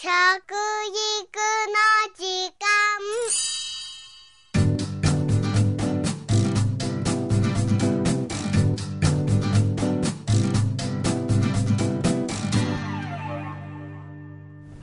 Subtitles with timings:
[0.00, 0.14] 食育の
[2.14, 2.22] 時
[2.54, 2.62] 間。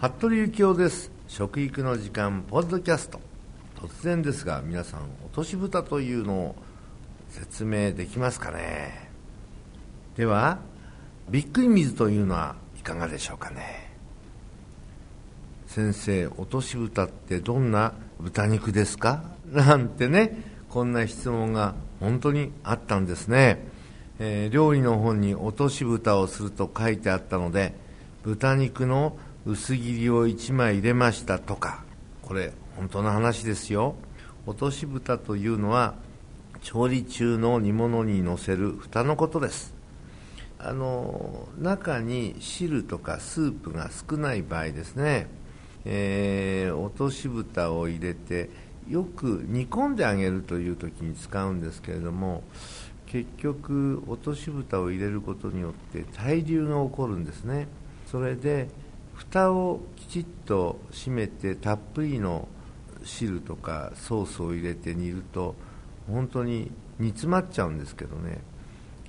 [0.01, 1.09] 服部幸男です。
[1.29, 3.21] 食育の時間ポッドキャスト。
[3.77, 6.55] 突然ですが皆さん落とし蓋というのを
[7.29, 9.09] 説明できますかね。
[10.17, 10.59] では
[11.29, 13.94] びっくり水というのはいかがでしょうかね。
[15.67, 19.23] 先生落とし蓋ってどんな豚肉ですか？
[19.51, 23.67] なんてねこんな質問が本当にあったんですね、
[24.19, 27.73] えー、料理の本に落とし蓋をすると書いてあったので
[28.23, 31.83] 豚肉の薄切りを1枚入れましたとか
[32.21, 33.95] これ本当の話ですよ。
[34.47, 35.95] 落とし蓋というのは
[36.61, 39.73] 調理中の煮物にのせる蓋のことです。
[40.57, 45.27] あの中に汁とかスープが少ない場合ですね、
[45.85, 48.49] えー、落とし蓋を入れて
[48.89, 52.43] よく煮込んであげるという時に使うんですけれども
[53.05, 57.67] 結局落とし蓋を入れることによって対流が起こるんですね。
[58.07, 58.67] それで
[59.13, 62.47] 蓋をきちっと閉めてたっぷりの
[63.03, 65.55] 汁とかソースを入れて煮ると
[66.07, 68.39] 本当に煮詰まっちゃうんですけどね、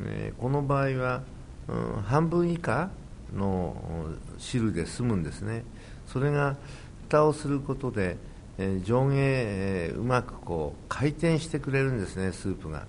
[0.01, 1.23] えー、この場合は、
[1.69, 2.91] うん、半分以下
[3.35, 3.77] の
[4.39, 5.65] 汁で済むんですね。
[6.07, 6.57] それが
[7.09, 8.17] 蓋をすることで、
[8.59, 12.87] えー、上下、えー、うまくこう回転してくれるんですねスープが。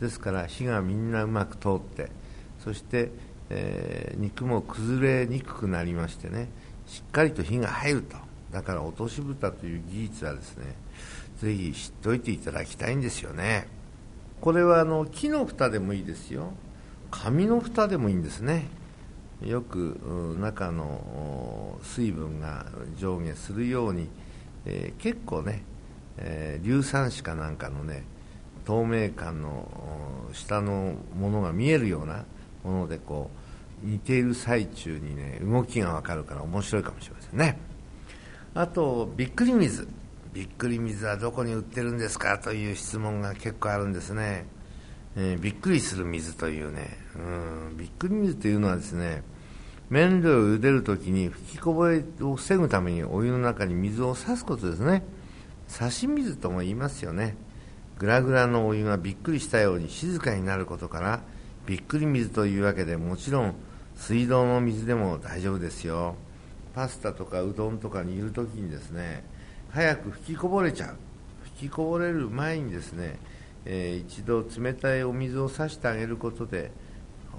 [0.00, 2.10] ですから火がみんなうまく通って
[2.64, 3.10] そして、
[3.50, 6.48] えー、肉も崩れにくくなりましてね
[6.86, 8.16] しっかりと火が入ると。
[8.50, 10.74] だから落とし蓋という技術はですね
[11.40, 13.68] ぜひ知っておいていただきたいんですよね。
[14.40, 16.52] これはあの木の蓋でもいいですよ。
[17.10, 18.68] 紙の蓋でもいいんですね。
[19.42, 22.66] よく中の水分が
[22.98, 24.08] 上下するように、
[24.66, 25.62] えー、結構ね、
[26.18, 28.04] えー、硫酸紙かなんかのね
[28.66, 32.24] 透明感の下のものが見えるような
[32.62, 33.30] ものでこ
[33.82, 37.58] う似ている最中にね動きが分かるから面白いかもしれませんね。
[38.52, 39.88] あとびっくり水。
[40.32, 42.38] びっくり水はどこに売ってるんですか？
[42.38, 44.46] という質問が結構あるんですね、
[45.16, 49.22] えー、びっくりする水というねうんびっくり水というのはですね
[49.90, 55.02] 麺類を茹でるときに吹きこぼれを防ぐためにお湯の中に水を差すことですね。
[55.66, 57.36] 差し水とも言いますよね。
[57.98, 61.20] グラグラのお湯がびっくりしたように静かになることから
[61.66, 63.54] びっくり水というわけでもちろん
[63.96, 66.14] 水道の水でも大丈夫ですよ。
[66.72, 69.24] パスタとかうどんとか煮るときにですね
[69.70, 70.96] 早く吹きこぼれちゃう。
[71.56, 73.18] 吹きこぼれる前にですね、
[73.72, 76.72] えー、一度冷たいお水をさしてあげることで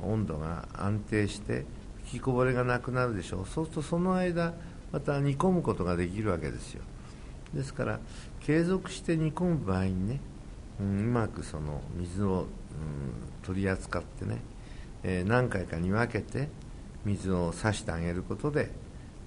[0.02, 1.66] 温度が安定して
[2.06, 3.46] 吹きこぼれがなくなるでしょう。
[3.46, 4.54] そうするとその間
[4.94, 6.84] また煮込むことができるわけですよ。
[7.54, 8.00] ですから
[8.40, 10.22] 継続して煮込む場合にね、
[10.80, 12.46] うん、うまくその水を、うん、
[13.44, 14.38] 取り扱ってね、
[15.04, 16.48] えー、何回かに分けて
[17.04, 18.72] 水をさしてあげることで、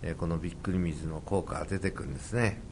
[0.01, 2.63] えー、このびっくり水の効果が出てくるんですね。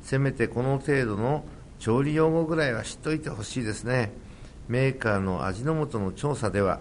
[0.00, 1.44] せめてこの程度の
[1.80, 4.12] 調理用語ぐらいは知っておいてほしいですね。
[4.68, 6.80] メーカーの味の素の調査では、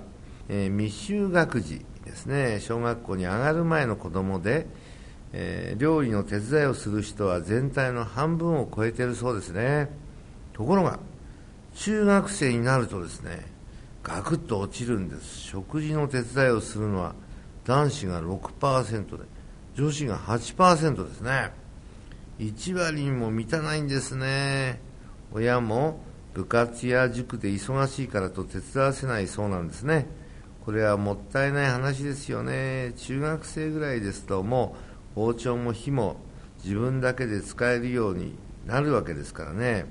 [0.50, 2.60] えー、未就学児ですね。
[2.60, 4.68] 小学校に上がる前の子供で、
[5.32, 9.90] えー、料理の手伝いをする人は全体の半分を超えているそうですね。
[10.52, 11.00] ところが
[11.76, 13.46] 中学生になるとですね
[14.04, 15.40] ガクッと落ちるんです。
[15.40, 17.16] 食事の手伝いをするのは
[17.64, 19.24] 男子が6%で
[19.76, 21.54] 女子が8%ですね。
[22.40, 24.89] 1割にも満たないんですね。
[25.31, 26.00] 親も
[26.34, 30.07] 部活や塾で忙しいからと手伝わせないそうなんですね。
[30.66, 32.94] これはもったいない話ですよね。
[32.97, 34.75] 中学生ぐらいですとも
[35.13, 36.17] う包丁も火も
[36.63, 38.35] 自分だけで使えるように
[38.66, 39.85] なるわけですからね。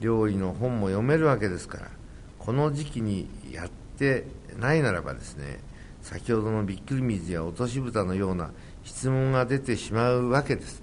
[0.00, 1.90] 料理の本も読めるわけですから。
[2.38, 4.24] この時期にやって
[4.58, 5.60] ないならばですね
[6.02, 8.52] 先ほどのびっくり水や落とし蓋のような
[8.84, 10.82] 質問が出てしまうわけです。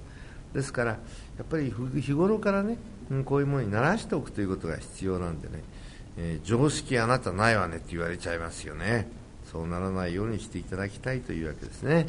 [0.54, 1.00] ですから
[1.38, 2.78] やっぱり日頃からね
[3.26, 5.64] こういうものに慣らしておくということが必要なんでね、
[6.18, 9.08] えー、常識あなたないわねって言われちゃいますよね。
[9.52, 12.08] そうならないようにしていただきたいというわけですね、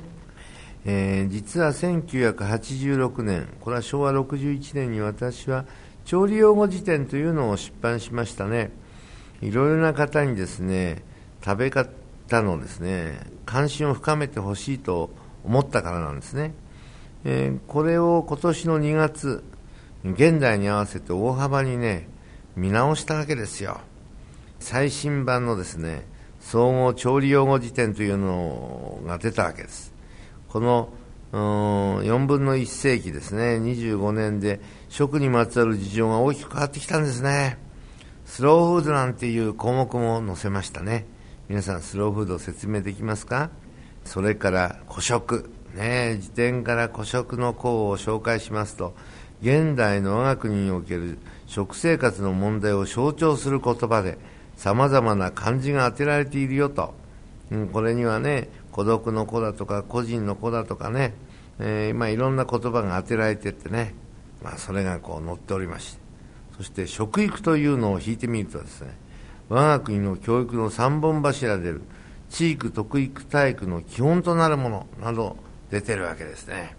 [0.87, 5.67] えー、実は1986年これは昭和61年に私は
[6.06, 8.70] 調理用語辞典というのを出版しましたね。
[9.43, 11.02] いろいろな方にですね
[11.44, 11.90] 食べ方
[12.43, 15.11] のですね関心を深めてほしいと
[15.44, 16.55] 思ったからなんですね。
[17.28, 19.43] えー、これを今年の2月、
[20.05, 22.08] 現代に合わせて大幅にね、
[22.55, 23.81] 見直したわけですよ。
[24.61, 26.06] 最新版のですね、
[26.38, 29.93] 総合調理用語辞典というのが出たわけです。
[30.49, 30.90] この
[31.32, 37.58] 4分の1世紀ですね、25年で食にまつわる事情が大きく変わってきたんですね。
[38.25, 41.06] スローフードなんていう項目も載せましたね。
[41.49, 43.50] 皆さんスローフード説明できますか？
[44.05, 45.50] それから古食。
[45.76, 48.94] ね、辞典から古食の項を紹介しますと、
[49.43, 54.19] 現代の我が国における食生活の問題を象徴する言葉で、
[54.56, 56.94] 様々な漢字が当てられているよと。
[57.50, 61.12] うん、これにはね、孤独の子だとか、個人の子だとかね、
[61.58, 63.94] えー、まあ、いろんな言葉が当てられてってね、
[64.43, 66.00] まあ、それがこう載っておりまして、
[66.56, 68.96] そして食育というのを引いてみるとですね、
[69.50, 71.82] 我が国の教育の三本柱である
[72.31, 75.37] 地域特育体育の基本となるものなど
[75.70, 76.76] 出てるわけですね。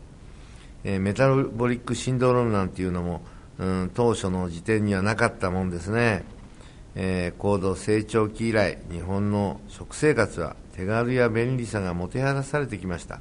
[0.84, 3.22] えー、メタボリックシンドロームなんていうのも、
[3.58, 6.24] うん、当初の時点にはなかったもんですね。
[6.96, 13.20] えー、高度成長期以来、日本の食生活は手軽や便利さがもてはやされてきました。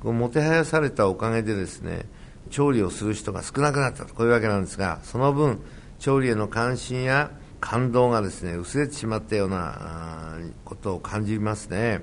[0.00, 2.06] こうもてはやされたおかげでですね、
[2.50, 5.60] 調理をする人が少なくなったと、こういうわけなんですが、その分、
[5.98, 12.02] 調理への関心や感動がですね、薄れてしまったようなことを感じますね。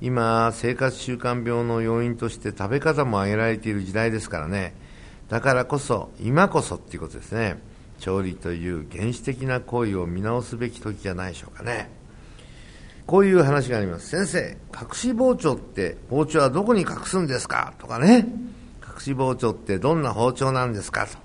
[0.00, 4.74] 今、生活習慣病の要因として食べ方も挙げられている時代ですからね。
[5.28, 7.60] だからこそ、今こそっていうことですね。
[7.98, 11.90] 調理という原始的な行為を見直すべき時じゃないでしょうかね。
[13.06, 14.08] こういう話があります。
[14.08, 17.72] 先生、隠し包丁って包丁はどこに隠すんですか？
[17.78, 18.26] とかね。
[18.86, 21.06] 隠し包丁ってどんな包丁なんですか？
[21.06, 21.16] と。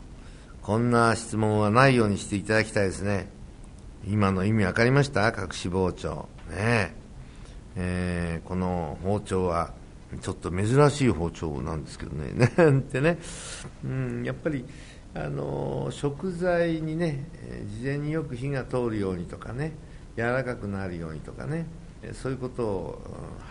[0.62, 3.30] こんな質問はないようにしていただきたいですね。
[4.08, 5.28] 今の意味分かりました？
[5.28, 6.30] 隠し包丁。
[6.52, 6.56] ね
[6.96, 9.72] えー、この包丁は
[10.22, 12.52] ちょっと珍しい包丁なんですけどね。
[12.58, 13.18] なんてね。
[13.84, 14.66] うん、やっぱり、
[15.14, 17.26] あの食材にね、
[17.78, 19.74] 事前によく火が通るようにとかね、
[20.16, 21.66] 柔らかくなるようにとかね
[22.14, 23.02] そういうことを